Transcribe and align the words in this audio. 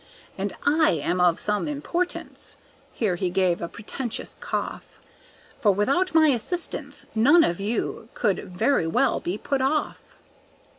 "And 0.35 0.51
I 0.65 0.93
am 1.03 1.21
of 1.21 1.39
some 1.39 1.67
importance," 1.67 2.57
here 2.91 3.17
he 3.17 3.29
gave 3.29 3.61
a 3.61 3.67
pretentious 3.67 4.35
cough, 4.39 4.99
"For 5.59 5.71
without 5.71 6.15
my 6.15 6.29
assistance 6.29 7.05
none 7.13 7.43
of 7.43 7.59
you 7.59 8.09
could 8.15 8.51
very 8.51 8.87
well 8.87 9.19
be 9.19 9.37
put 9.37 9.61
off." 9.61 10.15